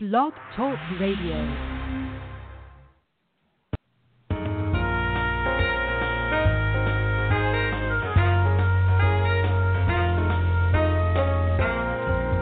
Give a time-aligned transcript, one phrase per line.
[0.00, 1.34] Blog Talk Radio.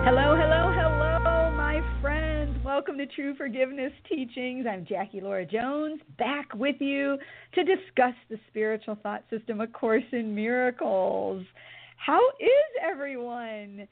[0.04, 2.62] Hello, hello, hello, my friends.
[2.62, 4.66] Welcome to True Forgiveness Teachings.
[4.70, 7.16] I'm Jackie Lora Jones, back with you
[7.54, 11.43] to discuss the spiritual thought system, A Course in Miracles.
[11.96, 13.88] How is everyone?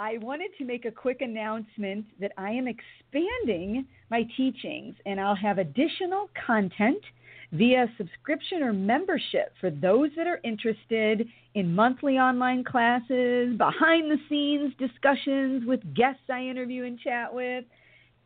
[0.00, 5.34] I wanted to make a quick announcement that I am expanding my teachings and I'll
[5.34, 7.02] have additional content
[7.50, 14.18] via subscription or membership for those that are interested in monthly online classes, behind the
[14.28, 17.64] scenes discussions with guests I interview and chat with,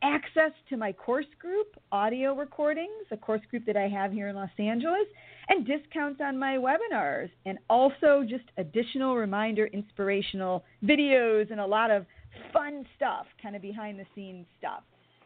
[0.03, 4.37] access to my course group, audio recordings, a course group that I have here in
[4.37, 5.07] Los Angeles,
[5.49, 11.91] and discounts on my webinars, and also just additional reminder, inspirational videos, and a lot
[11.91, 12.07] of
[12.53, 14.83] fun stuff, kind of behind the scenes stuff.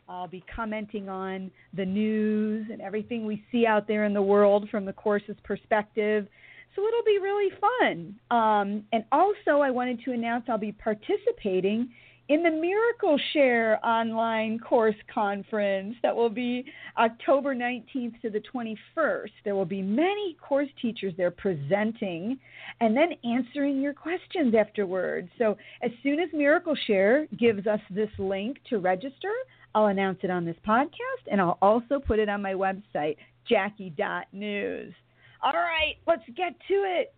[0.08, 4.68] I'll be commenting on the news and everything we see out there in the world
[4.70, 6.28] from the course's perspective.
[6.74, 8.14] So it'll be really fun.
[8.30, 11.90] Um, and also, I wanted to announce I'll be participating
[12.28, 16.64] in the Miracle Share online course conference that will be
[16.98, 19.30] October 19th to the 21st.
[19.44, 22.38] There will be many course teachers there presenting
[22.80, 25.28] and then answering your questions afterwards.
[25.38, 29.32] So, as soon as Miracle Share gives us this link to register,
[29.74, 33.16] I'll announce it on this podcast and I'll also put it on my website,
[33.48, 34.94] jackie.news.
[35.42, 37.14] All right, let's get to it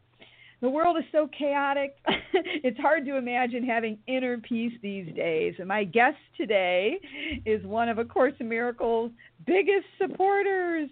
[0.60, 1.96] the world is so chaotic.
[2.32, 5.54] it's hard to imagine having inner peace these days.
[5.58, 6.98] And my guest today
[7.46, 9.12] is one of A Course in Miracles'
[9.46, 10.88] biggest supporters,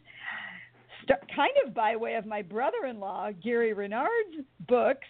[1.03, 5.07] St- kind of by way of my brother in law, Gary Renard's books.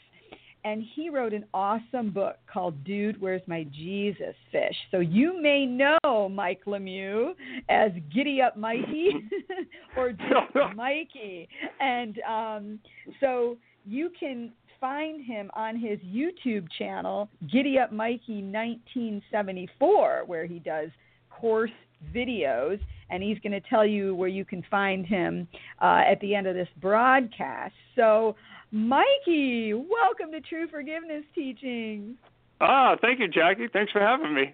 [0.65, 4.75] And he wrote an awesome book called Dude, Where's My Jesus Fish?
[4.91, 7.35] So you may know Mike Lemieux
[7.69, 9.13] as Giddy Up Mikey
[9.97, 11.49] or just Mikey.
[11.79, 12.79] And um,
[13.21, 20.59] so you can find him on his YouTube channel, Giddy Up Mikey 1974, where he
[20.59, 20.91] does
[21.31, 21.71] course
[22.15, 22.79] videos,
[23.11, 25.49] and he's going to tell you where you can find him
[25.81, 27.75] uh, at the end of this broadcast.
[27.95, 28.37] So,
[28.71, 32.17] Mikey, welcome to True Forgiveness Teachings.
[32.61, 33.69] Ah, thank you, Jackie.
[33.71, 34.45] Thanks for having me.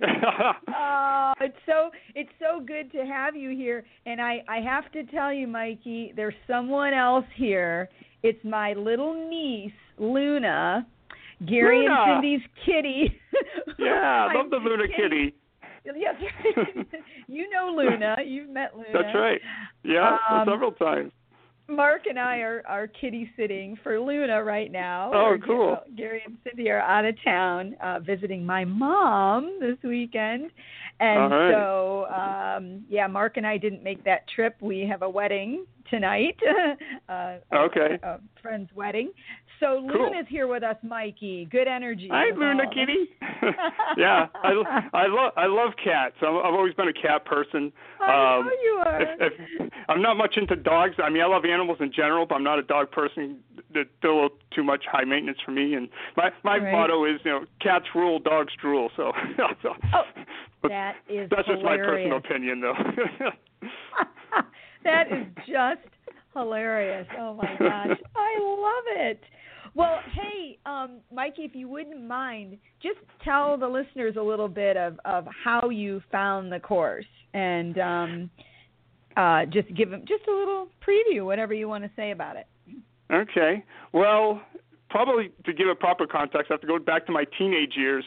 [0.69, 3.85] oh, it's so it's so good to have you here.
[4.07, 7.89] And I I have to tell you, Mikey, there's someone else here.
[8.23, 10.87] It's my little niece, Luna,
[11.47, 11.95] Gary Luna.
[11.95, 13.21] and Cindy's kitty.
[13.79, 15.35] yeah, I love the Luna kitty.
[15.85, 15.99] kitty.
[15.99, 16.15] Yes,
[17.27, 18.17] you know Luna.
[18.25, 18.89] You've met Luna.
[18.93, 19.41] That's right.
[19.83, 21.11] Yeah, Um, several times.
[21.69, 25.11] Mark and I are, are kitty sitting for Luna right now.
[25.15, 25.79] Oh, cool.
[25.97, 30.51] Gary and Cindy are out of town uh, visiting my mom this weekend.
[31.01, 31.53] And right.
[31.53, 34.57] so, um, yeah, Mark and I didn't make that trip.
[34.61, 36.39] We have a wedding tonight,
[37.09, 37.99] uh, Okay.
[38.03, 39.11] a, a friend's wedding.
[39.61, 40.11] So Cool.
[40.11, 41.47] Luna's here with us, Mikey.
[41.51, 42.09] Good energy.
[42.11, 43.11] Hi, Luna Kitty.
[43.97, 46.17] yeah, I, I love I love cats.
[46.21, 47.73] I'm, I've always been a cat person.
[48.01, 49.03] I Um, know you are.
[49.03, 50.97] If, if, I'm not much into dogs.
[51.03, 53.39] I mean, I love animals in general, but I'm not a dog person.
[53.73, 55.75] They're a little too much high maintenance for me.
[55.75, 56.73] And my my Right.
[56.73, 58.91] motto is, you know, cats rule, dogs drool.
[58.97, 59.13] So,
[59.63, 60.03] so Oh,
[60.63, 62.75] but that is that's just my personal opinion, though.
[64.85, 65.81] that is just
[66.35, 67.07] hilarious.
[67.19, 67.99] Oh my gosh.
[68.17, 69.21] I love it.
[69.75, 74.77] Well, hey, um, Mikey, if you wouldn't mind, just tell the listeners a little bit
[74.77, 78.31] of, of how you found the course and um,
[79.17, 82.47] uh, just give them just a little preview, whatever you want to say about it.
[83.11, 83.65] Okay.
[83.93, 84.43] Well,
[84.91, 88.05] probably to give it proper context, I have to go back to my teenage years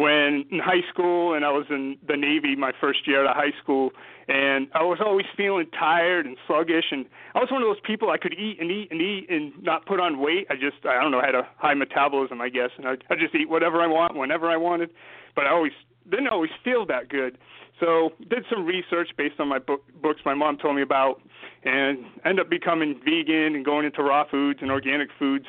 [0.00, 3.36] when in high school and I was in the Navy my first year out of
[3.36, 3.90] high school
[4.28, 8.08] and I was always feeling tired and sluggish and I was one of those people
[8.08, 10.46] I could eat and eat and eat and not put on weight.
[10.48, 13.14] I just I don't know, I had a high metabolism I guess and I I
[13.14, 14.88] just eat whatever I want whenever I wanted,
[15.36, 15.72] but I always
[16.08, 17.38] didn't always feel that good.
[17.78, 21.22] So did some research based on my book, books my mom told me about,
[21.64, 25.46] and ended up becoming vegan and going into raw foods and organic foods,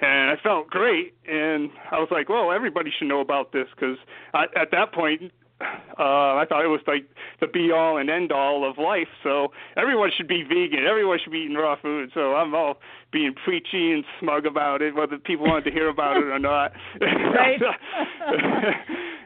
[0.00, 1.14] and I felt great.
[1.26, 3.98] And I was like, well, everybody should know about this because
[4.34, 5.30] at that point,
[5.98, 7.06] uh, I thought it was like
[7.40, 9.08] the be all and end all of life.
[9.22, 10.84] So everyone should be vegan.
[10.88, 12.10] Everyone should be eating raw food.
[12.14, 12.78] So I'm all
[13.12, 16.72] being preachy and smug about it, whether people wanted to hear about it or not.
[17.00, 17.60] Right.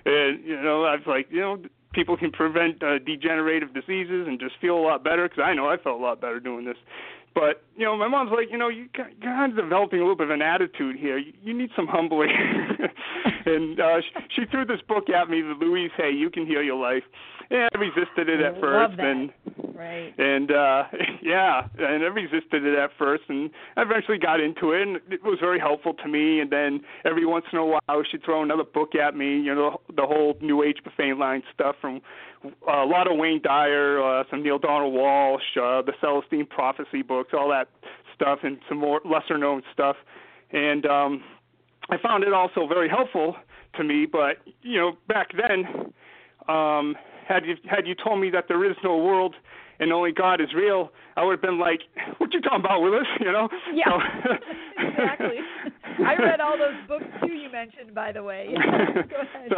[0.05, 1.59] and you know, I was like, you know,
[1.93, 5.69] people can prevent uh, degenerative diseases and just feel a lot better because I know
[5.69, 6.77] I felt a lot better doing this.
[7.35, 10.17] But you know, my mom's like, you know, you- you're kind of developing a little
[10.17, 11.19] bit of an attitude here.
[11.19, 12.31] You, you need some humbling.
[13.49, 16.63] and uh, she, she threw this book at me, the Louise Hay, You Can Heal
[16.63, 17.03] Your Life.
[17.51, 19.07] And I resisted it at first, Love that.
[19.07, 19.31] and
[19.75, 20.13] right.
[20.19, 20.83] and uh
[21.23, 25.23] yeah and i resisted it at first and i eventually got into it and it
[25.23, 28.65] was very helpful to me and then every once in a while she'd throw another
[28.65, 32.01] book at me you know the whole new age buffet line stuff from
[32.45, 37.03] uh, a lot of wayne dyer uh, some Neale Donald Walsch, uh, the celestine prophecy
[37.03, 37.69] books all that
[38.15, 39.97] stuff and some more lesser known stuff
[40.53, 41.23] and um
[41.91, 43.37] i found it also very helpful
[43.77, 45.93] to me but you know back then
[46.49, 46.97] um
[47.29, 49.35] had you had you told me that there is no world
[49.81, 51.81] and only God is real, I would have been like,
[52.19, 53.49] "What you talking about, Willis?" You know?
[53.73, 53.85] Yeah.
[53.89, 54.31] So,
[54.79, 55.39] exactly.
[56.05, 58.49] I read all those books too you mentioned, by the way.
[58.55, 59.49] Go ahead.
[59.51, 59.57] so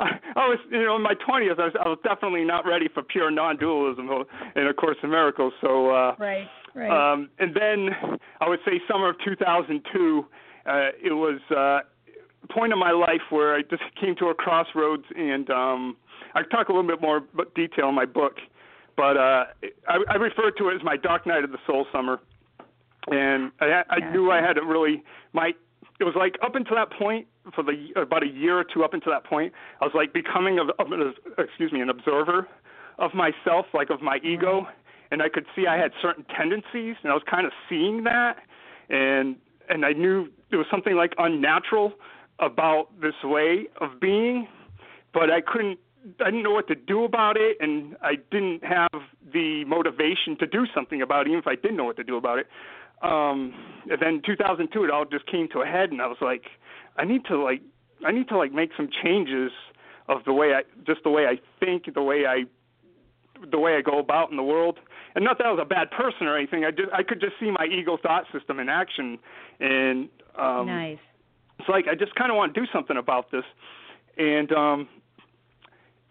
[0.00, 2.88] I, I was, you know, in my twenties, I was, I was definitely not ready
[2.92, 4.08] for pure non-dualism
[4.56, 5.52] in A Course in Miracles.
[5.60, 7.12] So, uh, right, right.
[7.12, 7.90] um, and then
[8.40, 10.26] I would say summer of 2002,
[10.66, 11.80] uh, it was uh,
[12.42, 15.96] a point in my life where I just came to a crossroads, and um,
[16.34, 17.22] I talk a little bit more
[17.54, 18.34] detail in my book,
[18.96, 19.44] but uh,
[19.88, 22.20] I, I refer to it as my dark night of the soul summer,
[23.08, 25.02] and I, I knew I had to really
[25.32, 25.52] my.
[25.98, 28.94] It was like up until that point, for the about a year or two up
[28.94, 32.48] until that point, I was like becoming a, a excuse me an observer
[32.98, 34.66] of myself, like of my ego,
[35.10, 38.36] and I could see I had certain tendencies, and I was kind of seeing that,
[38.88, 39.36] and
[39.68, 41.92] and I knew there was something like unnatural
[42.38, 44.48] about this way of being,
[45.12, 45.78] but I couldn't
[46.20, 49.02] I didn't know what to do about it, and I didn't have
[49.32, 52.16] the motivation to do something about it, even if I didn't know what to do
[52.16, 52.46] about it.
[53.02, 53.54] Um,
[53.90, 56.44] and then 2002, it all just came to a head, and I was like,
[56.96, 57.60] I need to like,
[58.04, 59.52] I need to like make some changes
[60.08, 62.44] of the way I, just the way I think, the way I,
[63.50, 64.78] the way I go about in the world.
[65.14, 66.64] And not that I was a bad person or anything.
[66.64, 69.18] I just, I could just see my ego thought system in action,
[69.60, 70.08] and
[70.40, 70.98] um, nice.
[71.58, 73.44] it's like I just kind of want to do something about this.
[74.16, 74.88] And um,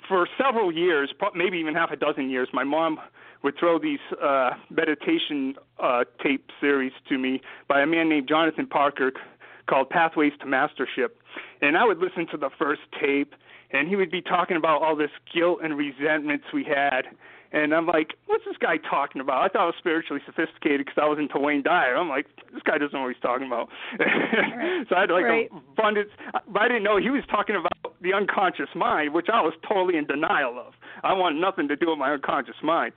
[0.07, 2.99] for several years, maybe even half a dozen years, my mom
[3.43, 8.67] would throw these uh, meditation uh, tape series to me by a man named Jonathan
[8.67, 9.11] Parker
[9.69, 11.09] called Pathways to Mastership.
[11.61, 13.35] And I would listen to the first tape,
[13.71, 17.03] and he would be talking about all this guilt and resentments we had
[17.51, 19.43] and I'm like, what's this guy talking about?
[19.43, 21.97] I thought I was spiritually sophisticated because I was into Wayne Dyer.
[21.97, 23.69] I'm like, this guy doesn't know what he's talking about.
[23.99, 24.85] Right.
[24.89, 25.49] so I had like right.
[25.51, 26.09] abundance.
[26.47, 29.97] But I didn't know he was talking about the unconscious mind, which I was totally
[29.97, 30.73] in denial of.
[31.03, 32.93] I want nothing to do with my unconscious mind.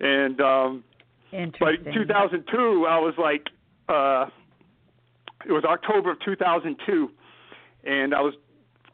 [0.00, 0.84] And um
[1.30, 1.92] but Interesting.
[1.92, 3.48] 2002, I was like,
[3.88, 4.26] uh
[5.46, 7.10] it was October of 2002,
[7.84, 8.34] and I was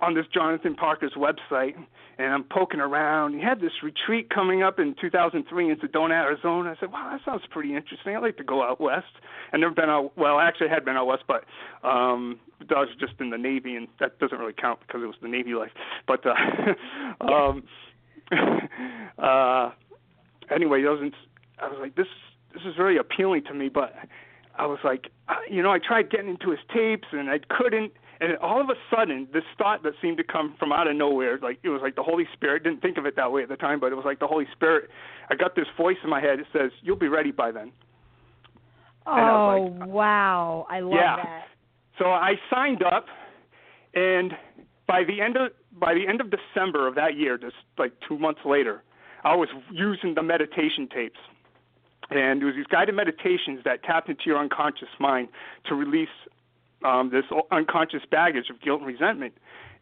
[0.01, 1.75] on this Jonathan Parker's website,
[2.19, 3.35] and I'm poking around.
[3.35, 6.75] He had this retreat coming up in 2003 in Sedona, Arizona.
[6.77, 8.17] I said, "Wow, that sounds pretty interesting.
[8.17, 9.07] I'd like to go out west."
[9.53, 10.17] I've never been out.
[10.17, 11.45] Well, actually, I had been out west, but
[11.87, 12.41] um,
[12.71, 15.29] I was just in the Navy, and that doesn't really count because it was the
[15.29, 15.73] Navy life.
[16.07, 16.35] But uh,
[17.21, 17.65] um,
[19.19, 19.71] uh,
[20.51, 21.13] anyway, I was, in,
[21.59, 22.09] I was like, "This,
[22.55, 23.95] this is very appealing to me," but
[24.59, 27.93] I was like, uh, you know, I tried getting into his tapes, and I couldn't
[28.21, 31.39] and all of a sudden this thought that seemed to come from out of nowhere
[31.43, 33.57] like it was like the holy spirit didn't think of it that way at the
[33.57, 34.89] time but it was like the holy spirit
[35.31, 37.71] i got this voice in my head that says you'll be ready by then
[39.07, 41.17] oh was like, oh, wow, I love Yeah.
[41.17, 41.45] that.
[41.99, 43.07] so i signed up
[43.95, 44.33] and
[44.87, 48.19] by the end of by the end of december of that year just like two
[48.19, 48.83] months later
[49.25, 51.19] i was using the meditation tapes
[52.11, 55.29] and it was these guided meditations that tapped into your unconscious mind
[55.67, 56.09] to release
[56.85, 59.35] um, this unconscious baggage of guilt and resentment.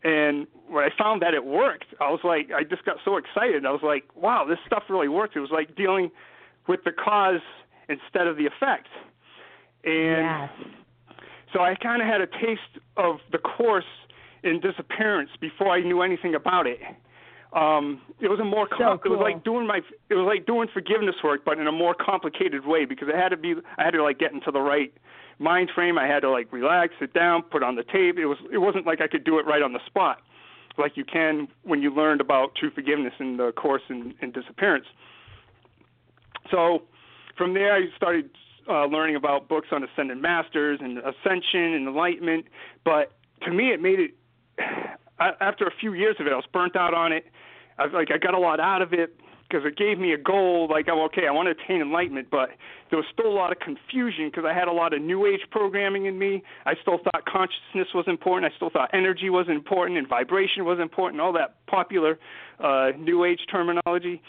[0.03, 3.65] And when I found that it worked, I was like, I just got so excited.
[3.65, 5.33] I was like, wow, this stuff really works.
[5.35, 6.11] It was like dealing
[6.69, 7.41] with the cause
[7.89, 8.89] instead of the effect.
[9.85, 10.51] And Yes.
[11.53, 13.85] so I kind of had a taste of the course
[14.43, 16.81] in disappearance before I knew anything about it.
[17.55, 20.45] Um, it was a more So com- it was like doing my it was like
[20.45, 23.85] doing forgiveness work, but in a more complicated way because it had to be I
[23.85, 24.93] had to like get into the right
[25.39, 25.99] mind frame.
[25.99, 28.19] I had to like relax, sit down, put on the tape.
[28.19, 30.19] It was it wasn't like I could do it right on the spot,
[30.79, 34.87] like you can when you learned about true forgiveness in the course in, in disappearance.
[36.51, 36.83] So
[37.37, 38.31] from there, I started
[38.69, 42.47] uh, learning about books on ascended masters and ascension and enlightenment.
[42.85, 43.13] But
[43.45, 44.15] to me, it made it.
[45.21, 47.27] a- After a few years of it, I was burnt out on it.
[47.79, 49.19] I like I got a lot out of it
[49.55, 50.67] because it gave me a goal.
[50.69, 52.51] Like, I'm okay, I want to attain enlightenment, but
[52.91, 55.41] there was still a lot of confusion because I had a lot of New Age
[55.51, 56.43] programming in me.
[56.67, 58.53] I still thought consciousness was important.
[58.53, 61.21] I still thought energy was important and vibration was important.
[61.21, 62.19] All that popular
[62.59, 64.21] uh, New Age terminology,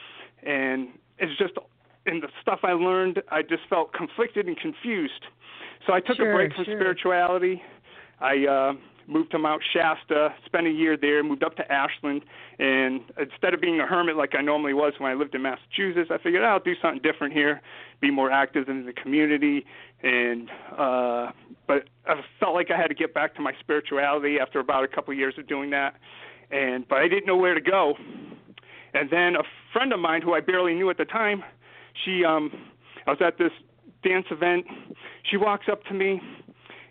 [0.43, 1.53] and it's just
[2.05, 5.25] in the stuff I learned, I just felt conflicted and confused.
[5.87, 6.77] So I took Sure, a break from sure.
[6.77, 7.61] spirituality.
[8.19, 8.73] I uh,
[9.07, 12.23] moved to Mount Shasta, spent a year there, moved up to Ashland,
[12.59, 16.09] and instead of being a hermit like I normally was when I lived in Massachusetts,
[16.11, 17.61] I figured oh, I'll do something different here,
[18.01, 19.65] be more active in the community,
[20.01, 21.31] and uh,
[21.67, 24.87] but I felt like I had to get back to my spirituality after about a
[24.87, 25.95] couple of years of doing that,
[26.51, 27.93] and but I didn't know where to go,
[28.93, 29.43] and then a
[29.73, 31.43] friend of mine who I barely knew at the time,
[32.03, 32.51] she um,
[33.05, 33.51] I was at this
[34.03, 34.65] dance event,
[35.29, 36.21] she walks up to me,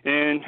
[0.03, 0.41] and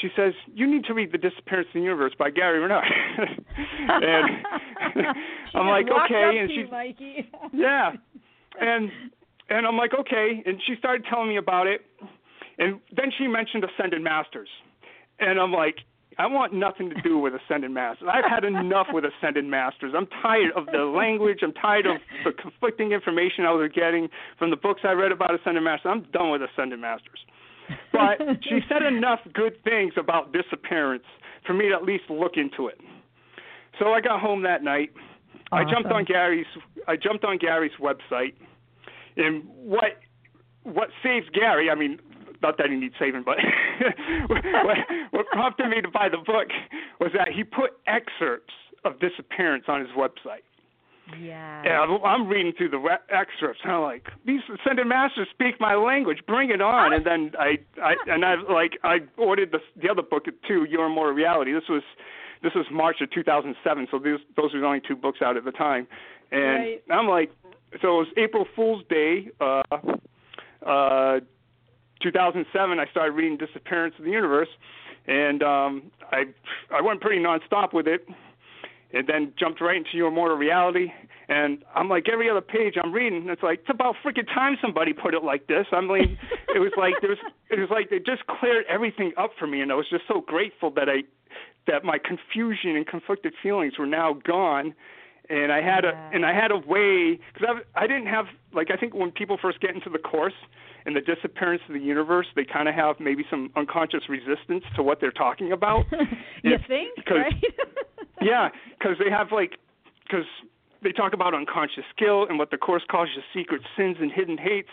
[0.00, 2.84] she says, "You need to read The Disappearance of the Universe by Gary Renard."
[3.18, 4.46] and
[5.54, 7.30] I'm like, "Okay," and she's Mikey.
[7.52, 7.92] yeah,
[8.60, 8.90] and
[9.48, 11.82] and I'm like, "Okay," and she started telling me about it,
[12.58, 14.48] and then she mentioned Ascended Masters,
[15.18, 15.76] and I'm like.
[16.18, 18.08] I want nothing to do with Ascended Masters.
[18.12, 19.94] I've had enough with Ascended Masters.
[19.96, 21.38] I'm tired of the language.
[21.42, 25.34] I'm tired of the conflicting information I was getting from the books I read about
[25.34, 25.90] Ascended Masters.
[25.90, 27.20] I'm done with Ascended Masters
[27.92, 31.04] but she said enough good things about disappearance
[31.46, 32.80] for me to at least look into it.
[33.78, 34.90] So I got home that night.
[35.52, 35.66] Awesome.
[35.66, 36.46] I jumped on Gary's
[36.86, 38.34] I jumped on Gary's website,
[39.16, 39.98] and what
[40.62, 41.70] what saves Gary?
[41.70, 41.98] I mean,
[42.42, 43.36] not that he needs saving, but
[44.28, 44.44] what,
[45.10, 46.48] what prompted me to buy the book
[47.00, 48.52] was that he put excerpts
[48.84, 50.44] of disappearance on his website.
[51.18, 51.62] Yeah.
[51.62, 56.18] And I'm reading through the excerpts, and I'm like, these ascended masters speak my language.
[56.26, 56.92] Bring it on!
[56.92, 60.86] And then I, I and I like I ordered the the other book too, Your
[60.86, 61.52] Immortal Reality.
[61.52, 61.82] This was
[62.42, 65.44] this was March of 2007, so these those were the only two books out at
[65.44, 65.86] the time.
[66.32, 66.82] And right.
[66.90, 67.30] I'm like,
[67.82, 69.62] so it was April Fool's Day, uh,
[70.64, 71.20] uh,
[72.02, 72.78] 2007.
[72.78, 74.48] I started reading Disappearance of the Universe,
[75.06, 76.24] and um, I
[76.72, 78.06] I went pretty nonstop with it
[78.92, 80.92] and then jumped right into your immortal reality.
[81.28, 84.92] And I'm like every other page I'm reading, it's like it's about freaking time somebody
[84.92, 85.66] put it like this.
[85.72, 86.18] I mean,
[86.54, 87.18] it was like there was
[87.50, 90.20] it was like they just cleared everything up for me, and I was just so
[90.20, 91.02] grateful that I
[91.66, 94.74] that my confusion and conflicted feelings were now gone.
[95.28, 96.10] And I had yeah.
[96.10, 99.12] a and I had a way because I I didn't have like I think when
[99.12, 100.34] people first get into the course
[100.84, 104.82] and the disappearance of the universe, they kind of have maybe some unconscious resistance to
[104.82, 105.84] what they're talking about.
[106.42, 107.34] you if, think, right?
[108.20, 108.48] yeah,
[108.78, 109.58] because they have like,
[110.04, 110.26] because
[110.82, 114.38] they talk about unconscious skill and what the course calls your secret sins and hidden
[114.38, 114.70] hates,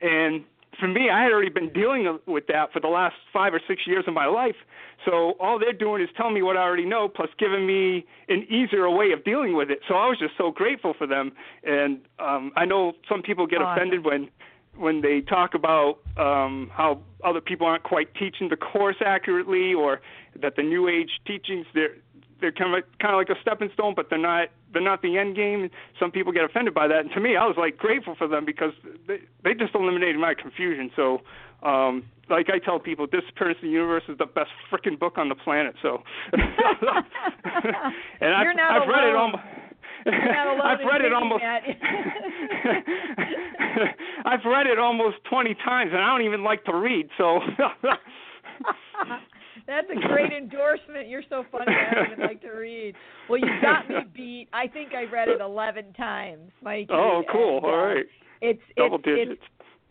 [0.00, 0.44] and
[0.78, 3.82] for me, I had already been dealing with that for the last five or six
[3.86, 4.56] years of my life.
[5.04, 8.46] So all they're doing is telling me what I already know, plus giving me an
[8.48, 9.80] easier way of dealing with it.
[9.86, 11.32] So I was just so grateful for them.
[11.62, 13.76] And um, I know some people get awesome.
[13.76, 14.30] offended when
[14.74, 20.00] when they talk about um, how other people aren't quite teaching the course accurately, or
[20.40, 21.96] that the New Age teachings they're
[22.42, 25.16] they're kind of kind of like a stepping stone, but they're not they're not the
[25.16, 25.70] end game.
[25.98, 28.44] Some people get offended by that, and to me, I was like grateful for them
[28.44, 28.72] because
[29.06, 30.90] they they just eliminated my confusion.
[30.94, 31.22] So,
[31.62, 35.30] um, like I tell people, Disappearance of the Universe is the best freaking book on
[35.30, 35.76] the planet.
[35.80, 36.42] So, and
[38.20, 39.42] You're I've, not I've read it almost.
[40.06, 41.44] I've read it almost.
[44.24, 47.08] I've read it almost 20 times, and I don't even like to read.
[47.16, 47.38] So.
[49.66, 51.08] That's a great endorsement.
[51.08, 51.72] You're so funny.
[51.72, 52.94] I don't like to read.
[53.28, 54.48] Well, you got me beat.
[54.52, 56.92] I think I read it 11 times, Mikey.
[56.92, 57.58] Oh, cool.
[57.58, 58.04] And, uh, right.
[58.40, 59.42] It's Double it's, digits.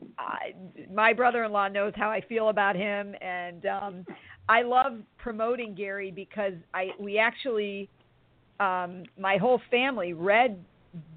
[0.01, 4.05] It's, uh, my brother-in-law knows how I feel about him, and um
[4.49, 7.87] I love promoting Gary because I we actually
[8.59, 10.63] um my whole family read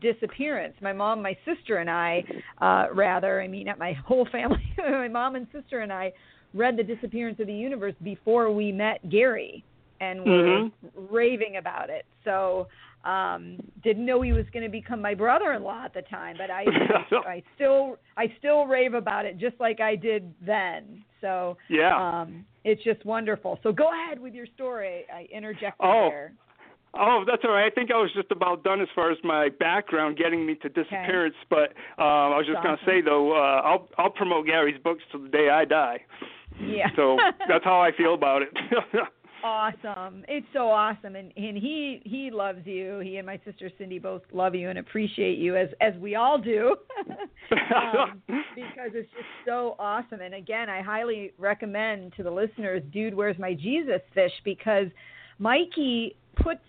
[0.00, 2.22] disappearance my mom my sister and i
[2.62, 6.12] uh rather i mean not my whole family my mom and sister and i
[6.54, 9.64] read the disappearance of the universe before we met Gary
[10.00, 11.14] and were mm-hmm.
[11.14, 12.06] raving about it.
[12.24, 12.68] So
[13.04, 16.64] um didn't know he was going to become my brother-in-law at the time, but I,
[17.26, 21.04] I still I still rave about it just like I did then.
[21.20, 21.96] So yeah.
[21.96, 23.58] um it's just wonderful.
[23.62, 25.04] So go ahead with your story.
[25.14, 26.08] I interjected oh.
[26.10, 26.32] there.
[26.96, 27.66] Oh, that's all right.
[27.66, 30.68] I think I was just about done as far as my background getting me to
[30.68, 31.34] disappearance.
[31.52, 31.72] Okay.
[31.96, 32.68] But um, I was just awesome.
[32.68, 36.02] going to say though, uh, I'll I'll promote Gary's books till the day I die.
[36.60, 36.88] Yeah.
[36.96, 37.16] so
[37.48, 38.48] that's how I feel about it.
[39.44, 40.24] awesome.
[40.26, 43.00] It's so awesome, and and he he loves you.
[43.00, 46.38] He and my sister Cindy both love you and appreciate you as as we all
[46.38, 46.76] do,
[47.50, 50.20] um, because it's just so awesome.
[50.20, 54.32] And again, I highly recommend to the listeners, dude, where's my Jesus fish?
[54.44, 54.86] Because
[55.38, 56.64] Mikey puts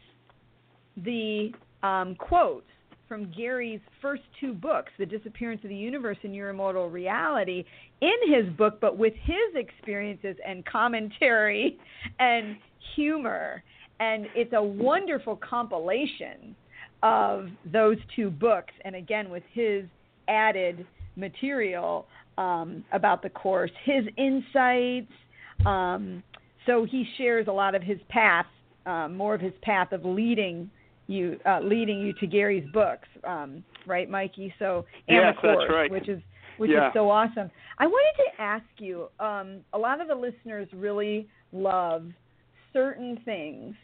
[0.97, 1.51] the
[1.83, 2.67] um, quotes
[3.07, 7.63] from Gary's first two books, The Disappearance of the Universe and Your Immortal Reality,
[8.01, 11.77] in his book, but with his experiences and commentary
[12.19, 12.57] and
[12.95, 13.63] humor.
[13.99, 16.55] And it's a wonderful compilation
[17.03, 19.85] of those two books, and again, with his
[20.27, 20.85] added
[21.15, 22.07] material
[22.37, 25.11] um, about the course, his insights,
[25.65, 26.23] um,
[26.65, 28.47] so he shares a lot of his path,
[28.85, 30.69] um, more of his path of leading
[31.07, 34.53] you, uh, leading you to Gary's books, um, right, Mikey?
[34.59, 35.91] So and yes, the course, that's right.
[35.91, 36.21] which is
[36.57, 36.87] which yeah.
[36.87, 37.51] is so awesome.
[37.79, 39.07] I wanted to ask you.
[39.19, 42.07] Um, a lot of the listeners really love
[42.71, 43.75] certain things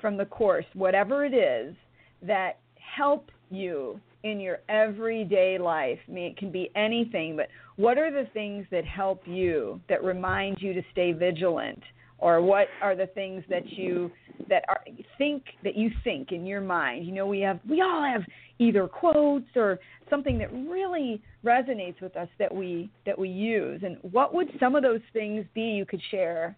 [0.00, 1.74] from the course, whatever it is,
[2.22, 2.58] that
[2.96, 5.98] help you in your everyday life.
[6.08, 10.02] I mean, it can be anything, but what are the things that help you, that
[10.02, 11.82] remind you to stay vigilant?
[12.18, 14.10] Or what are the things that you
[14.48, 14.80] that are
[15.18, 17.06] think that you think in your mind?
[17.06, 18.22] You know, we have we all have
[18.58, 19.78] either quotes or
[20.10, 23.82] something that really resonates with us that we that we use.
[23.84, 26.56] And what would some of those things be you could share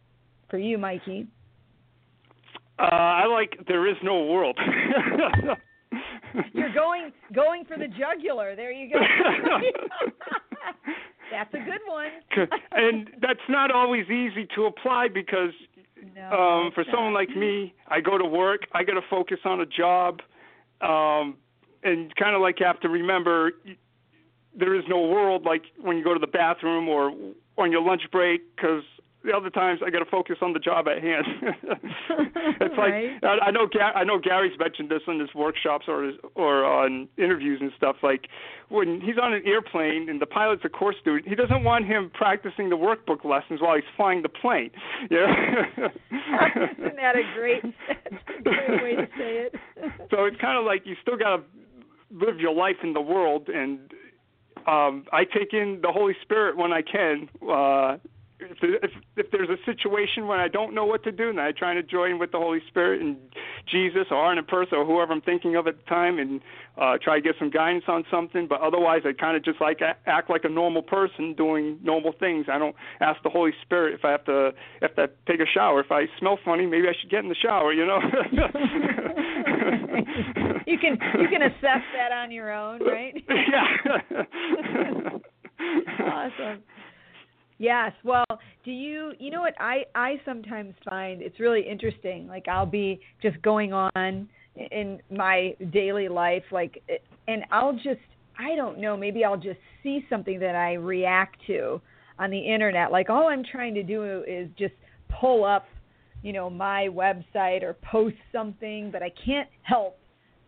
[0.50, 1.26] for you, Mikey?
[2.78, 4.58] Uh, I like there is no world.
[6.52, 8.54] You're going going for the jugular.
[8.54, 8.98] There you go.
[11.32, 12.10] that's a good one.
[12.72, 15.50] and that's not always easy to apply because
[16.14, 19.60] no, um for someone like me, I go to work, I got to focus on
[19.60, 20.20] a job
[20.80, 21.36] um
[21.82, 23.52] and kind of like have to remember
[24.58, 27.12] there is no world like when you go to the bathroom or
[27.58, 28.82] on your lunch break cuz
[29.26, 31.26] the other times I got to focus on the job at hand.
[32.60, 33.20] it's right.
[33.20, 36.64] like I, I know I know Gary's mentioned this in his workshops or his, or
[36.64, 37.96] on interviews and stuff.
[38.02, 38.28] Like
[38.68, 42.10] when he's on an airplane and the pilot's a course student, he doesn't want him
[42.14, 44.70] practicing the workbook lessons while he's flying the plane.
[45.10, 45.26] Yeah.
[45.76, 49.54] Isn't that a great, a great way to say it?
[50.10, 51.42] so it's kind of like you still got to
[52.10, 53.78] live your life in the world and
[54.66, 57.28] um I take in the Holy Spirit when I can.
[57.42, 57.98] Uh
[58.38, 61.52] if, if if there's a situation when I don't know what to do, then I
[61.52, 63.16] try to join with the Holy Spirit and
[63.70, 66.40] Jesus or Arten Pursah or whoever I'm thinking of at the time, and
[66.76, 68.46] uh, try to get some guidance on something.
[68.48, 72.46] But otherwise, I kind of just like act like a normal person doing normal things.
[72.52, 74.52] I don't ask the Holy Spirit if I have to
[74.82, 75.80] if I take a shower.
[75.80, 77.72] If I smell funny, maybe I should get in the shower.
[77.72, 77.98] You know.
[80.66, 83.14] you can you can assess that on your own, right?
[83.46, 83.76] Yeah.
[86.00, 86.62] awesome.
[87.58, 87.92] Yes.
[88.04, 88.24] Well,
[88.64, 92.26] do you you know what I I sometimes find it's really interesting.
[92.26, 96.82] Like I'll be just going on in my daily life like
[97.28, 98.00] and I'll just
[98.38, 101.80] I don't know, maybe I'll just see something that I react to
[102.18, 102.92] on the internet.
[102.92, 104.74] Like all I'm trying to do is just
[105.20, 105.66] pull up,
[106.22, 109.98] you know, my website or post something, but I can't help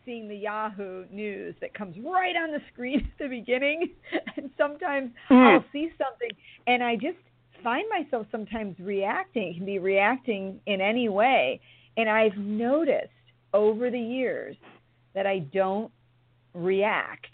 [0.09, 3.90] seeing the Yahoo news that comes right on the screen at the beginning.
[4.37, 5.55] And sometimes mm.
[5.55, 6.31] I'll see something
[6.66, 7.18] and I just
[7.62, 11.61] find myself sometimes reacting, can be reacting in any way.
[11.99, 13.11] And I've noticed
[13.53, 14.57] over the years
[15.14, 15.92] that I don't
[16.55, 17.27] react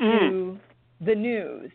[0.00, 0.18] mm.
[0.18, 0.58] to
[1.04, 1.70] the news.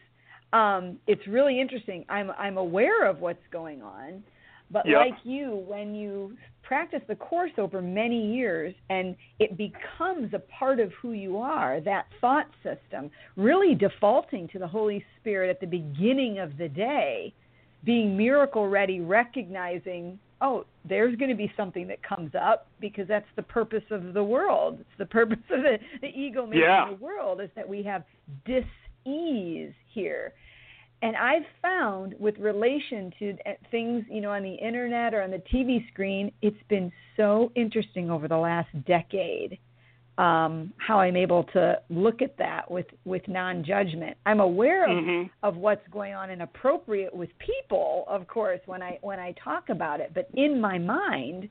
[0.52, 2.06] Um, it's really interesting.
[2.10, 4.24] I'm I'm aware of what's going on,
[4.72, 4.98] but yep.
[4.98, 10.80] like you, when you practice the course over many years and it becomes a part
[10.82, 15.66] of who you are, that thought system, really defaulting to the Holy Spirit at the
[15.66, 17.34] beginning of the day,
[17.86, 23.30] being miracle ready, recognizing, oh, there's going to be something that comes up because that's
[23.38, 24.80] the purpose of the world.
[24.82, 26.90] It's the purpose of the, the ego making yeah.
[26.90, 28.04] the world is that we have
[28.46, 28.66] dis
[29.06, 30.34] ease here
[31.02, 35.32] and I've found with relation to uh, things, you know, on the internet or on
[35.32, 39.60] the TV screen, it's been so interesting over the last decade
[40.18, 44.18] um, how I'm able to look at that with with non-judgment.
[44.26, 45.28] I'm aware of mm-hmm.
[45.44, 49.70] of what's going on and appropriate with people, of course, when I when I talk
[49.70, 50.12] about it.
[50.16, 51.50] But in my mind,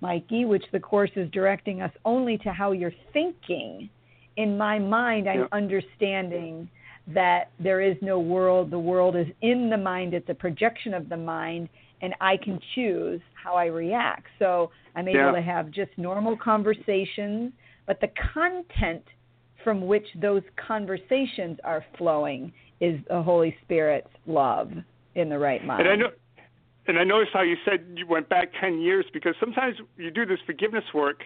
[0.00, 3.88] Mikey, which the course is directing us only to how you're thinking.
[4.36, 6.68] In my mind, I'm understanding
[7.14, 8.70] that there is no world.
[8.70, 11.68] The world is in the mind, it's a projection of the mind,
[12.02, 14.26] and I can choose how I react.
[14.38, 15.32] So I'm able yeah.
[15.32, 17.52] to have just normal conversations,
[17.86, 19.04] but the content
[19.64, 24.70] from which those conversations are flowing is the Holy Spirit's love
[25.14, 25.80] in the right mind.
[25.80, 26.10] And I know
[26.86, 30.24] and I noticed how you said you went back 10 years because sometimes you do
[30.24, 31.22] this forgiveness work,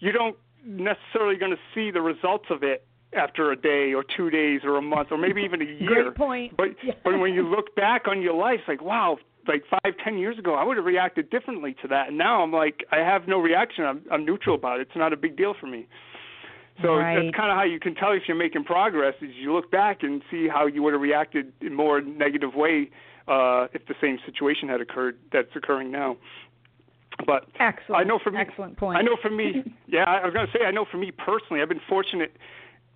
[0.00, 4.30] you don't necessarily going to see the results of it after a day or two
[4.30, 6.04] days or a month or maybe even a year.
[6.04, 6.56] Great point.
[6.56, 6.94] But yeah.
[7.04, 10.38] but when you look back on your life, it's like wow, like five ten years
[10.38, 12.08] ago, I would have reacted differently to that.
[12.08, 13.84] And now I'm like, I have no reaction.
[13.84, 14.88] I'm I'm neutral about it.
[14.88, 15.86] It's not a big deal for me.
[16.80, 17.22] So right.
[17.22, 20.02] that's kind of how you can tell if you're making progress is you look back
[20.02, 22.90] and see how you would have reacted in more negative way
[23.28, 26.16] uh, if the same situation had occurred that's occurring now.
[27.26, 28.00] But excellent.
[28.00, 28.98] I know for me, excellent point.
[28.98, 31.60] I know for me, yeah, I was going to say I know for me personally,
[31.62, 32.36] I've been fortunate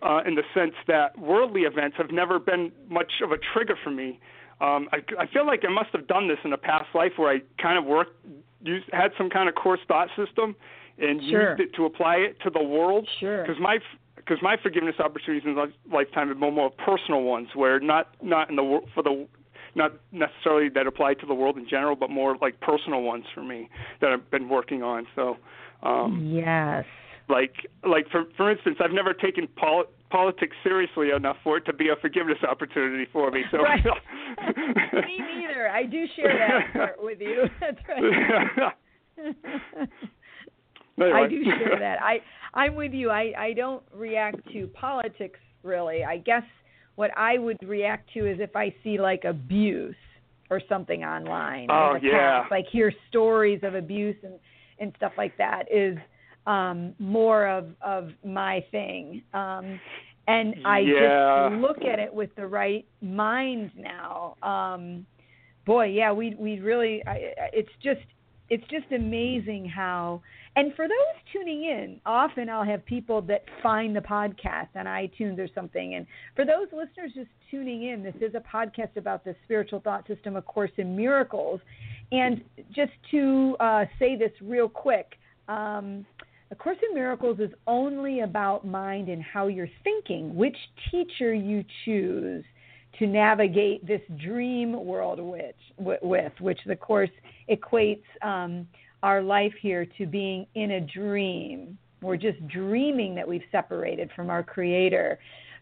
[0.03, 3.91] uh, in the sense that worldly events have never been much of a trigger for
[3.91, 4.21] me.
[4.61, 7.31] um, I, I feel like I must have done this in a past life where
[7.31, 8.17] I kind of worked,
[8.63, 10.57] used, had some kind of course thought system,
[10.99, 11.51] and sure.
[11.51, 13.09] used it to apply it to the world.
[13.21, 13.43] Sure.
[13.43, 13.79] Because my
[14.17, 18.51] because my forgiveness opportunities in life, lifetime have been more personal ones, where not not
[18.51, 19.27] in the for the
[19.75, 23.43] not necessarily that apply to the world in general, but more like personal ones for
[23.43, 23.69] me
[24.01, 25.07] that I've been working on.
[25.15, 25.37] So.
[25.83, 26.87] Um, yes.
[27.29, 27.55] Like
[27.89, 31.89] like for for instance, I've never taken pol- politics seriously enough for it to be
[31.89, 33.43] a forgiveness opportunity for me.
[33.51, 33.85] So right.
[35.05, 35.69] me neither.
[35.69, 37.47] I do share that part with you.
[37.61, 38.73] That's right.
[40.99, 41.21] anyway.
[41.21, 42.01] I do share that.
[42.03, 42.19] I
[42.55, 43.11] I'm with you.
[43.11, 46.05] I I don't react to politics really.
[46.05, 46.45] I guess
[46.95, 49.97] what I would react to is if I see like abuse
[50.49, 51.69] or something online.
[51.71, 52.45] Oh yeah.
[52.51, 54.39] Like hear stories of abuse and
[54.79, 55.97] and stuff like that is
[56.47, 59.23] um more of of my thing.
[59.33, 59.81] Um
[60.29, 61.49] and I yeah.
[61.51, 64.37] just look at it with the right mind now.
[64.43, 65.07] Um
[65.65, 68.01] boy, yeah, we we really I, it's just
[68.49, 70.23] it's just amazing how
[70.55, 75.39] and for those tuning in often i'll have people that find the podcast on itunes
[75.39, 79.35] or something and for those listeners just tuning in this is a podcast about the
[79.45, 81.61] spiritual thought system a course in miracles
[82.13, 82.43] and
[82.75, 86.05] just to uh, say this real quick um,
[86.51, 90.57] a course in miracles is only about mind and how you're thinking which
[90.91, 92.45] teacher you choose
[92.99, 95.57] to navigate this dream world which,
[96.03, 97.11] with, which the course
[97.51, 98.67] equates um,
[99.03, 101.77] our life here to being in a dream.
[102.01, 105.19] We're just dreaming that we've separated from our Creator.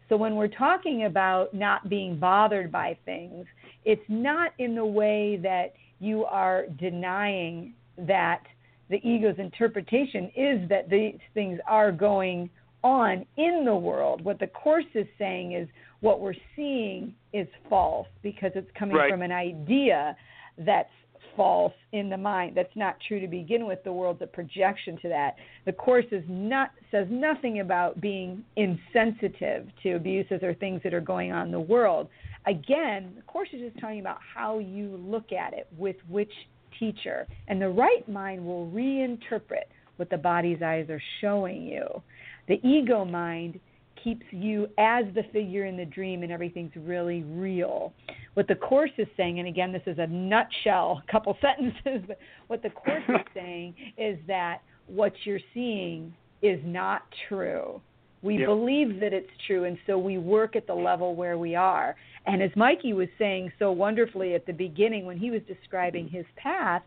[0.09, 3.47] So when we're talking about not being bothered by things,
[3.85, 8.43] it's not in the way that you are denying that
[8.91, 12.51] the ego's interpretation is that these things are going
[12.83, 14.23] on in the world.
[14.23, 15.69] What the Course is saying is
[16.01, 19.11] what we're seeing is false because it's coming right.
[19.11, 20.15] from an idea
[20.59, 20.91] that's
[21.35, 22.57] false in the mind.
[22.57, 23.83] That's not true to begin with.
[23.85, 25.37] The world's a projection to that.
[25.65, 31.01] The course is not says nothing about being insensitive to abuses or things that are
[31.01, 32.09] going on in the world.
[32.47, 36.31] Again, the course is just talking about how you look at it with which
[36.79, 37.27] teacher.
[37.49, 41.87] And the right mind will reinterpret what the body's eyes are showing you.
[42.49, 43.61] The ego mind
[44.03, 47.93] keeps you as the figure in the dream and everything's really real.
[48.35, 52.19] What the Course is saying, and again, this is a nutshell, a couple sentences, but
[52.49, 57.81] what the Course is saying is that what you're seeing is not true.
[58.23, 58.49] We yep.
[58.49, 61.95] believe that it's true, and so we work at the level where we are.
[62.27, 66.25] And as Mikey was saying so wonderfully at the beginning when he was describing his
[66.37, 66.83] path,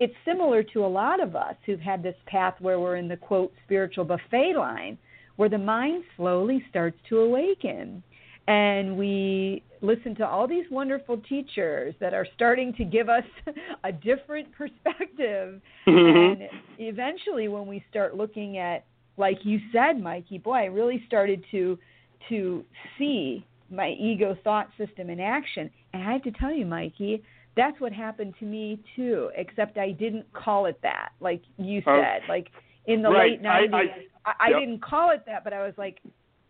[0.00, 3.16] it's similar to a lot of us who've had this path where we're in the
[3.16, 4.98] quote spiritual buffet line
[5.36, 8.02] where the mind slowly starts to awaken.
[8.48, 13.24] And we listen to all these wonderful teachers that are starting to give us
[13.84, 15.60] a different perspective.
[15.86, 16.42] Mm-hmm.
[16.42, 18.84] And eventually, when we start looking at,
[19.16, 21.78] like you said, Mikey, boy, I really started to
[22.28, 22.64] to
[22.98, 25.70] see my ego thought system in action.
[25.92, 27.22] And I have to tell you, Mikey,
[27.56, 32.00] that's what happened to me too, except I didn't call it that, like you Oh.
[32.00, 32.22] said.
[32.28, 32.48] Like
[32.86, 33.32] in the Right.
[33.32, 33.74] late 90s,
[34.24, 34.60] I- I, I, yep.
[34.60, 36.00] didn't call it that, but I was like,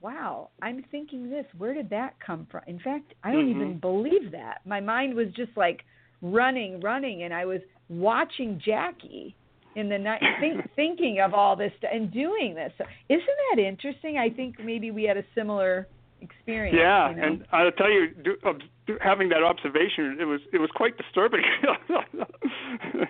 [0.00, 1.46] wow, I'm thinking this.
[1.58, 2.62] Where did that come from?
[2.66, 3.50] In fact, I don't Mhm.
[3.56, 4.60] even believe that.
[4.64, 5.84] My mind was just like
[6.22, 9.34] running, running, and I was watching Jackie
[9.76, 12.72] in the night, think, thinking of all this and doing this.
[12.78, 14.18] So, isn't that interesting?
[14.18, 15.86] I think maybe we had a similar
[16.20, 16.76] experience.
[16.78, 17.22] Yeah, you know?
[17.22, 18.52] and I'll tell you, do, uh,
[18.86, 21.42] do, having that observation, it was it was quite disturbing.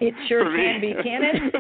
[0.00, 1.52] It sure can be, can it?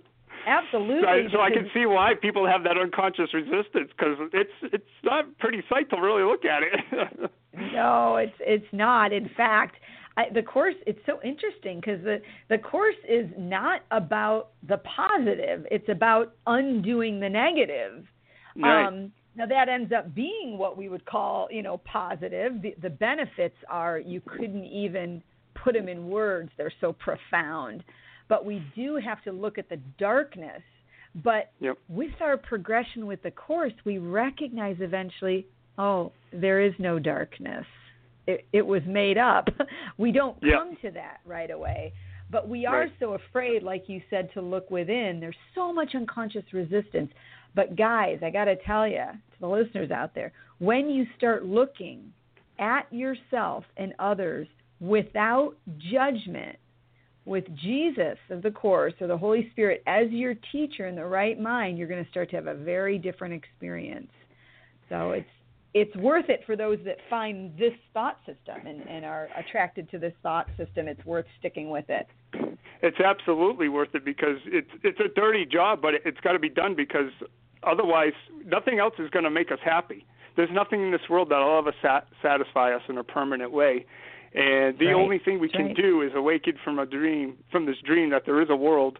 [0.46, 1.02] Absolutely.
[1.02, 4.84] So I, so I can see why people have that unconscious resistance because it's it's
[5.02, 7.30] not a pretty sight to really look at it.
[7.72, 9.12] No, it's it's not.
[9.12, 9.76] In fact,
[10.16, 15.66] I, the course it's so interesting because the the course is not about the positive.
[15.70, 18.04] It's about undoing the negative.
[18.56, 18.86] Right.
[18.86, 22.62] Um, now that ends up being what we would call, you know, positive.
[22.62, 25.22] The, the benefits are you couldn't even
[25.54, 26.50] put them in words.
[26.56, 27.82] They're so profound.
[28.28, 30.62] But we do have to look at the darkness.
[31.22, 31.78] But Yep.
[31.88, 35.46] with our progression with the course, we recognize eventually,
[35.78, 37.66] oh, there is no darkness.
[38.26, 39.48] It, it was made up.
[39.98, 40.58] We don't Yep.
[40.58, 41.92] come to that right away.
[42.30, 42.92] But we are Right.
[42.98, 45.20] so afraid, like you said, to look within.
[45.20, 47.12] There's so much unconscious resistance.
[47.54, 51.44] But guys, I got to tell you, to the listeners out there, when you start
[51.44, 52.12] looking
[52.58, 54.46] at yourself and others
[54.80, 56.56] without judgment,
[57.24, 61.40] with Jesus of the Course or the Holy Spirit as your teacher in the right
[61.40, 64.10] mind, you're going to start to have a very different experience.
[64.88, 65.28] So it's
[65.72, 69.98] it's worth it for those that find this thought system and, and are attracted to
[69.98, 70.86] this thought system.
[70.86, 72.06] It's worth sticking with it.
[72.80, 76.50] It's absolutely worth it because it's it's a dirty job, but it's got to be
[76.50, 77.10] done because
[77.66, 78.12] otherwise
[78.44, 80.06] nothing else is going to make us happy.
[80.36, 83.86] There's nothing in this world that'll ever sat- satisfy us in a permanent way.
[84.34, 84.94] And the right.
[84.94, 85.76] only thing we That's can right.
[85.76, 88.98] do is awaken from a dream, from this dream that there is a world.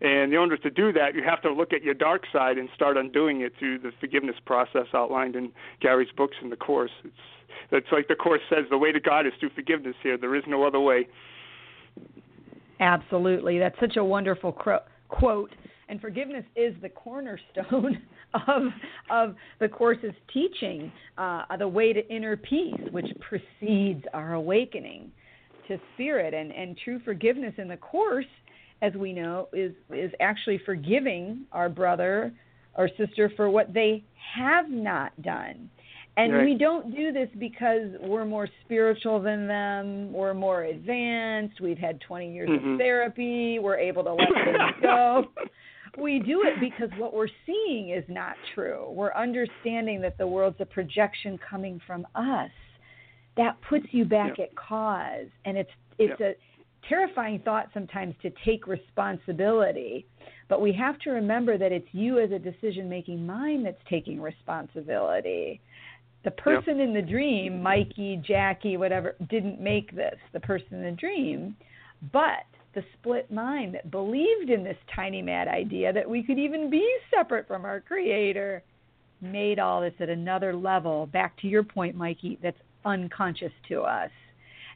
[0.00, 2.68] And in order to do that, you have to look at your dark side and
[2.74, 5.50] start undoing it through the forgiveness process outlined in
[5.80, 6.90] Gary's books in the course.
[7.04, 7.14] It's
[7.72, 9.96] it's like the course says, the way to God is through forgiveness.
[10.02, 11.08] Here, there is no other way.
[12.78, 13.58] Absolutely.
[13.58, 15.50] That's such a wonderful cro- quote.
[15.88, 18.02] And forgiveness is the cornerstone
[18.48, 18.62] of
[19.10, 25.10] of the course's teaching, uh, the way to inner peace, which precedes our awakening
[25.68, 26.34] to spirit.
[26.34, 28.26] And and true forgiveness in the course,
[28.82, 32.32] as we know, is is actually forgiving our brother
[32.76, 34.02] or sister for what they
[34.34, 35.70] have not done.
[36.18, 36.44] And Right.
[36.46, 42.00] we don't do this because we're more spiritual than them, we're more advanced, we've had
[42.00, 42.72] 20 years Mhm.
[42.74, 45.28] of therapy, we're able to let things go.
[45.98, 48.90] We do it because what we're seeing is not true.
[48.90, 52.50] We're understanding that the world's a projection coming from us.
[53.36, 54.48] That puts you back Yep.
[54.50, 56.34] at cause, and it's it's a
[56.88, 60.06] terrifying thought sometimes to take responsibility.
[60.48, 64.20] But we have to remember that it's you as a decision making mind that's taking
[64.20, 65.60] responsibility.
[66.24, 70.92] The person in the dream, Mikey, Jackie, whatever, didn't make this, the person in the
[70.92, 71.56] dream,
[72.12, 76.68] but the split mind that believed in this tiny mad idea that we could even
[76.68, 78.62] be separate from our creator
[79.22, 84.10] made all this at another level, back to your point, Mikey, that's unconscious to us.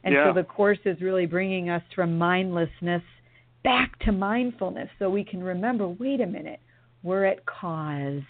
[0.03, 0.25] And Yeah.
[0.25, 3.03] so the course is really bringing us from mindlessness
[3.63, 6.59] back to mindfulness so we can remember wait a minute,
[7.03, 8.23] we're at cause.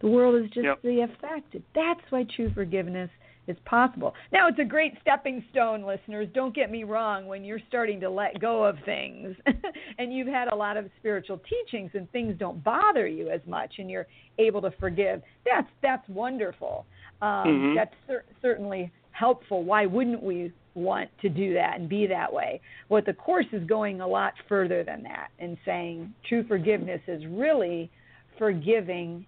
[0.00, 0.82] The world is just Yep.
[0.82, 1.56] the effect.
[1.74, 3.10] That's why true forgiveness
[3.48, 4.14] is possible.
[4.32, 6.28] Now, it's a great stepping stone, listeners.
[6.34, 9.36] Don't get me wrong, when you're starting to let go of things
[9.98, 13.74] and you've had a lot of spiritual teachings and things don't bother you as much
[13.78, 14.06] and you're
[14.38, 16.86] able to forgive, that's, that's wonderful.
[17.22, 17.74] Um, Mhm.
[17.76, 19.62] That's cer- certainly helpful.
[19.64, 22.60] Why wouldn't we want to do that and be that way?
[22.88, 27.24] What the Course is going a lot further than that and saying true forgiveness is
[27.26, 27.90] really
[28.36, 29.24] forgiving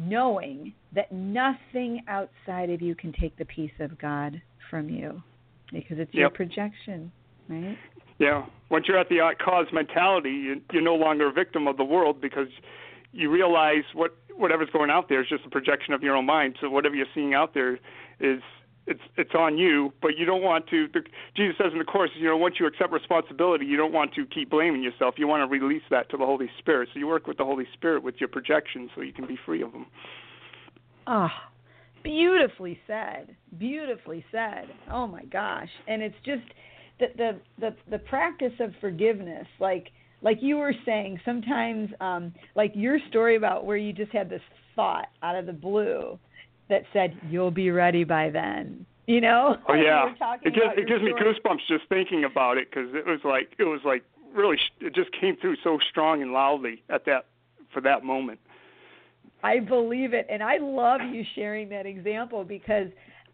[0.00, 5.22] knowing that nothing outside of you can take the peace of God from you
[5.72, 7.12] because it's your projection,
[7.48, 7.76] right?
[8.18, 8.46] Yeah.
[8.70, 11.84] Once you're at the at cause mentality, you, you're no longer a victim of the
[11.84, 12.48] world because
[13.12, 16.56] you realize what whatever's going out there is just a projection of your own mind.
[16.60, 17.78] So whatever you're seeing out there
[18.20, 18.40] is
[18.86, 20.88] it's it's on you, but you don't want to.
[20.92, 21.00] The,
[21.36, 24.26] Jesus says in the course, you know, once you accept responsibility, you don't want to
[24.26, 25.14] keep blaming yourself.
[25.18, 26.88] You want to release that to the Holy Spirit.
[26.92, 29.62] So you work with the Holy Spirit with your projections, so you can be free
[29.62, 29.86] of them.
[31.06, 31.28] Oh,
[32.02, 33.36] beautifully said.
[33.58, 34.66] Beautifully said.
[34.90, 35.68] Oh my gosh.
[35.86, 36.42] And it's just
[36.98, 39.90] the the the, the practice of forgiveness, like
[40.22, 44.42] like you were saying, sometimes um like your story about where you just had this
[44.74, 46.18] thought out of the blue
[46.70, 48.86] that said you'll be ready by then.
[49.06, 49.56] You know?
[49.68, 53.20] Oh yeah, it gives it gives me goosebumps just thinking about it because it was
[53.24, 54.02] like it was like
[54.34, 57.26] really sh- it just came through so strong and loudly at that
[57.72, 58.40] for that moment.
[59.42, 60.26] I believe it.
[60.30, 62.88] And I love you sharing that example because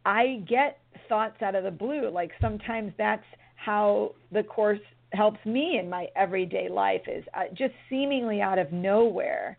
[0.04, 2.10] I get thoughts out of the blue.
[2.10, 3.24] Like sometimes that's
[3.56, 4.80] how the course
[5.12, 9.58] helps me in my everyday life is uh, just seemingly out of nowhere.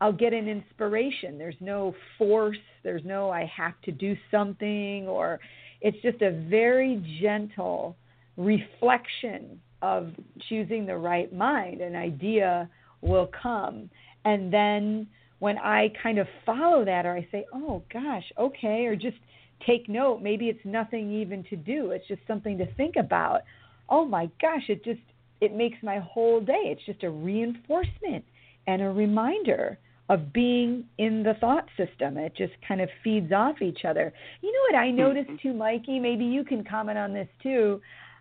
[0.00, 1.38] I'll get an inspiration.
[1.38, 5.40] There's no force, there's no I have to do something or
[5.80, 7.96] it's just a very gentle
[8.36, 10.10] reflection of
[10.48, 11.80] choosing the right mind.
[11.80, 12.68] An idea
[13.02, 13.90] will come.
[14.24, 15.06] And then
[15.38, 19.18] when I kind of follow that or I say, oh gosh, okay, or just
[19.66, 23.42] take note, maybe it's nothing even to do, it's just something to think about.
[23.88, 25.00] Oh my gosh, it just
[25.40, 26.62] it makes my whole day.
[26.64, 28.24] It's just a reinforcement
[28.66, 32.16] and a reminder of being in the thought system.
[32.16, 34.12] It just kind of feeds off each other.
[34.40, 35.98] You know what I noticed too, Mikey?
[35.98, 37.80] Maybe you can comment on this too.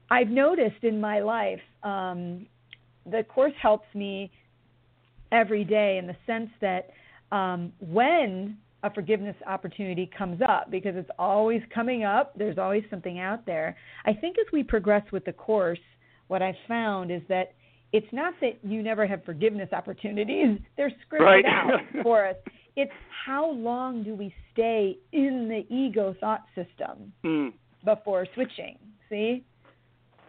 [0.10, 2.48] I've noticed in my life, um,
[3.06, 4.32] the course helps me
[5.32, 6.90] every day in the sense that
[7.32, 13.20] um, when a forgiveness opportunity comes up, because it's always coming up, there's always something
[13.20, 13.76] out there.
[14.06, 15.80] I think as we progress with the course,
[16.28, 17.54] what I've found is that
[17.98, 21.46] it's not that you never have forgiveness opportunities, they're scripted Right.
[21.46, 22.36] out for us.
[22.76, 22.92] It's
[23.26, 27.54] how long do we stay in the ego thought system Mm.
[27.84, 28.78] before switching?
[29.10, 29.44] See?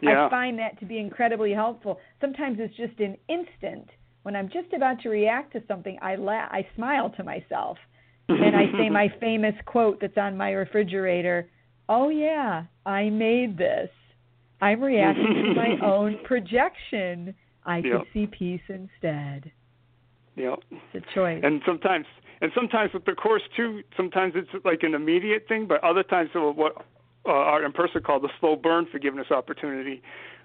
[0.01, 0.27] Yeah.
[0.27, 1.99] I find that to be incredibly helpful.
[2.21, 3.89] Sometimes it's just an instant
[4.23, 7.79] when I'm just about to react to something, I la- I smile to myself
[8.29, 11.49] and I say my famous quote that's on my refrigerator.
[11.89, 13.89] Oh yeah, I made this.
[14.61, 17.35] I'm reacting to my own projection.
[17.67, 17.85] I Yep.
[17.85, 19.51] could see peace instead.
[20.37, 20.61] Yep.
[20.71, 21.43] It's a choice.
[21.43, 22.07] And sometimes,
[22.41, 26.31] and sometimes with the course too, sometimes it's like an immediate thing, but other times
[26.33, 26.77] so what
[27.27, 30.01] uh, Art and Pursah call the slow burn forgiveness opportunity,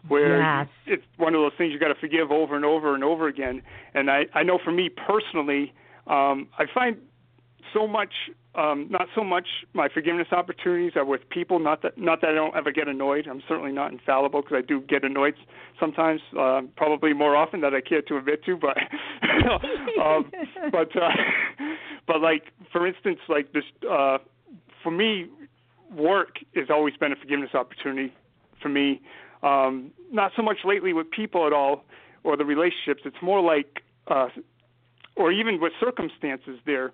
[0.08, 0.68] where Yes.
[0.88, 3.62] it's one of those things you got to forgive over and over and over again.
[3.94, 5.74] And I, I know for me personally,
[6.08, 6.98] um, I find
[7.74, 8.14] so much,
[8.56, 11.60] um, not so much my forgiveness opportunities are with people.
[11.60, 13.28] Not that, not that I don't ever get annoyed.
[13.28, 15.36] I'm certainly not infallible because I do get annoyed
[15.80, 18.58] sometimes, uh, probably more often than I care to admit to.
[18.58, 18.78] But,
[20.02, 20.32] um,
[20.72, 21.10] but, uh,
[22.08, 24.18] but like for instance, like this, uh,
[24.84, 25.28] for me,
[25.96, 28.14] work has always been a forgiveness opportunity
[28.62, 29.02] for me.
[29.44, 31.84] Um, not so much lately with people at all
[32.24, 33.02] or the relationships.
[33.06, 34.28] It's more like, uh,
[35.16, 36.94] or even with circumstances there.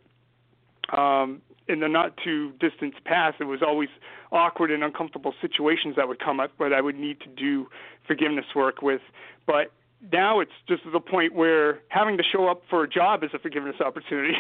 [0.95, 3.89] Um, in the not too distant past, it was always
[4.31, 7.67] awkward and uncomfortable situations that would come up where I would need to do
[8.07, 9.01] forgiveness work with.
[9.45, 9.71] But
[10.11, 13.31] now it's just to the point where having to show up for a job is
[13.33, 14.35] a forgiveness opportunity.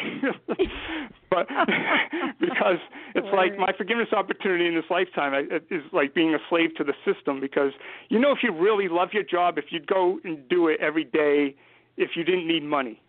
[1.29, 1.47] but
[2.39, 2.77] because
[3.15, 5.33] it's like my forgiveness opportunity in this lifetime
[5.69, 7.71] is like being a slave to the system because
[8.09, 11.03] you know if you really love your job if you'd go and do it every
[11.03, 11.55] day
[11.97, 13.01] if you didn't need money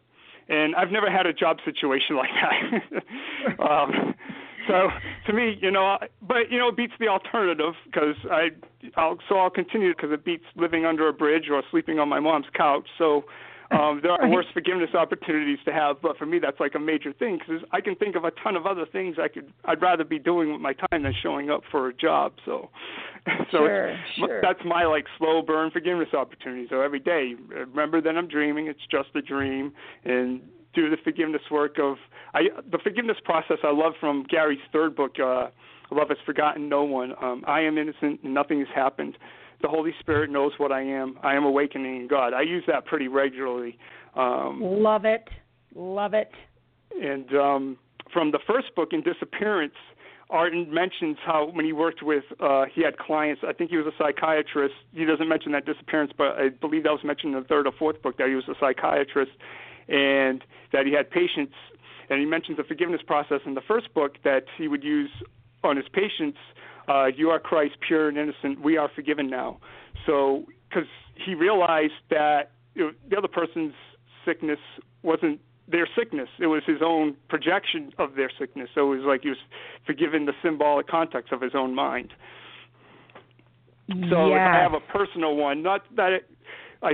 [0.49, 3.63] and I've never had a job situation like that.
[3.63, 4.15] um,
[4.67, 4.91] so
[5.27, 8.51] to me, you know, but you know, it beats the alternative because I,
[8.97, 12.21] I'll so I'll continue because it beats living under a bridge or sleeping on my
[12.21, 12.87] mom's couch.
[12.99, 13.25] So
[13.71, 14.31] um, there are Right.
[14.33, 17.81] worse forgiveness opportunities to have, but for me, that's like a major thing because I
[17.81, 20.61] can think of a ton of other things I could I'd rather be doing with
[20.61, 22.33] my time than showing up for a job.
[22.45, 22.71] So,
[23.51, 24.41] so Sure, sure.
[24.41, 26.67] that's my like slow burn forgiveness opportunity.
[26.71, 28.69] So every day, remember that I'm dreaming.
[28.69, 29.73] It's just a dream,
[30.05, 30.41] and
[30.75, 31.97] do the forgiveness work of
[32.35, 35.19] I the forgiveness process I love from Gary's third book.
[35.23, 35.49] Uh,
[35.91, 37.15] Love has forgotten no one.
[37.23, 39.17] Um, I am innocent and nothing has happened.
[39.63, 41.19] The Holy Spirit knows what I am.
[41.23, 42.33] I am awakening in God.
[42.33, 43.79] I use that pretty regularly.
[44.15, 45.29] Um, Love it.
[45.75, 46.31] Love it.
[47.01, 47.79] and um,
[48.13, 49.75] from the first book in Disappearance,
[50.31, 53.43] Arten mentions how when he worked with, uh, he had clients.
[53.47, 54.75] I think he was a psychiatrist.
[54.93, 57.73] He doesn't mention that disappearance, but I believe that was mentioned in the third or
[57.79, 59.33] fourth book that he was a psychiatrist,
[59.89, 61.55] and that he had patients.
[62.11, 65.11] And he mentions the forgiveness process in the first book that he would use
[65.65, 66.39] on his patients.
[66.89, 68.63] Uh, you are Christ, pure and innocent.
[68.63, 69.59] We are forgiven now.
[70.07, 73.75] So, because he realized that you know, the other person's
[74.25, 74.59] sickness
[75.03, 76.29] wasn't their sickness.
[76.39, 78.71] It was his own projection of their sickness.
[78.75, 79.39] So it was like he was
[79.85, 82.13] forgiven the symbolic context of his own mind.
[84.11, 86.31] So I have a personal one, not that it,
[86.83, 86.93] I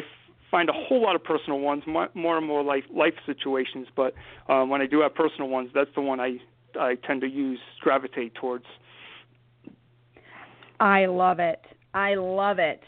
[0.48, 4.14] find a whole lot of personal ones, more and more life life situations, but
[4.48, 6.38] um, when I do have personal ones, that's the one I
[6.78, 8.66] I tend to use, gravitate towards.
[10.80, 11.60] I love it.
[11.92, 12.80] I love it.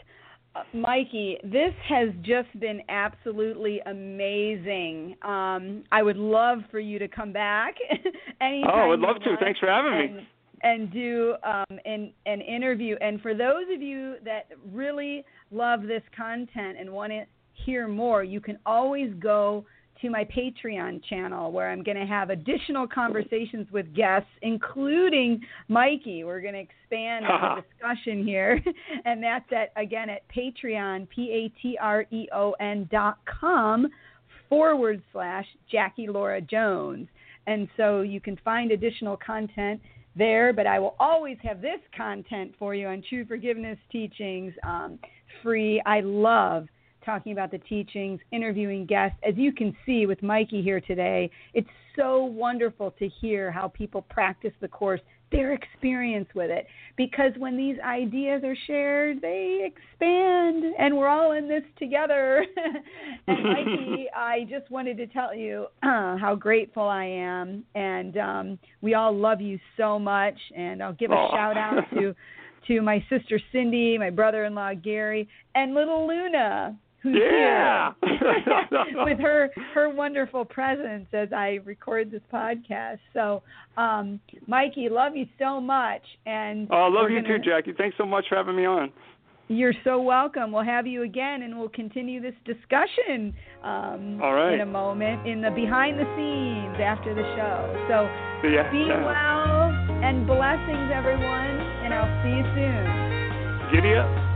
[0.55, 5.15] Uh, Mikey, this has just been absolutely amazing.
[5.23, 7.75] Um, I would love for you to come back
[8.41, 8.71] anytime.
[8.73, 9.35] Oh, I'd love to.
[9.39, 10.19] Thanks for having me.
[10.19, 10.27] and,
[10.63, 12.95] And do um, an, an interview.
[13.01, 17.23] And for those of you that really love this content and want to
[17.65, 19.65] hear more, you can always go
[20.01, 26.23] to my Patreon channel where I'm going to have additional conversations with guests, including Mikey.
[26.23, 28.61] We're going to expand the discussion here,
[29.05, 33.87] and that's at again at Patreon, p a t r e o n dot com
[34.49, 37.07] forward slash Jackie Lora Jones,
[37.47, 39.81] and so you can find additional content
[40.15, 40.53] there.
[40.53, 44.99] But I will always have this content for you on True Forgiveness teachings, um,
[45.43, 45.81] free.
[45.85, 46.67] I love
[47.07, 49.17] talking about the teachings, interviewing guests.
[49.27, 54.01] As you can see with Mikey here today, it's so wonderful to hear how people
[54.09, 54.99] practice the course,
[55.31, 56.67] their experience with it.
[56.97, 62.45] Because when these ideas are shared, they expand, and we're all in this together.
[63.27, 68.59] and Mikey, I just wanted to tell you uh, how grateful I am, and um,
[68.81, 70.35] we all love you so much.
[70.55, 72.13] And I'll give a shout out to
[72.67, 76.77] to my sister Cindy, my brother-in-law Gary, and little Luna,
[77.13, 77.91] Yeah.
[79.05, 82.99] with her her wonderful presence as I record this podcast.
[83.13, 83.43] So,
[83.77, 87.73] um, Mikey, love you so much, and Oh, I love you gonna- too, Jackie.
[87.77, 88.91] Thanks so much for having me on.
[89.49, 90.51] You're so welcome.
[90.51, 94.55] We'll have you again, and we'll continue this discussion um, All right.
[94.55, 97.85] in a moment in the behind the scenes after the show.
[97.87, 98.69] So, ya.
[98.71, 99.05] be Yeah.
[99.05, 99.71] well
[100.03, 103.71] and blessings, everyone, and I'll see you soon.
[103.71, 104.26] Giddy up.